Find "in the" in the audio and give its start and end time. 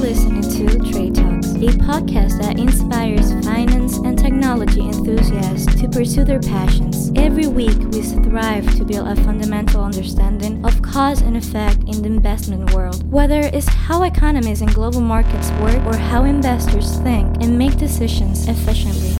11.88-12.06